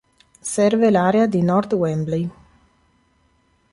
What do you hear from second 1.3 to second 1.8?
North